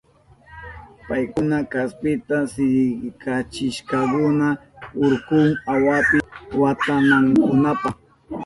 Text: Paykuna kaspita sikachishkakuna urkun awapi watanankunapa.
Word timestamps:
Paykuna 1.07 1.57
kaspita 1.71 2.37
sikachishkakuna 2.53 4.47
urkun 5.03 5.49
awapi 5.73 6.17
watanankunapa. 6.61 7.89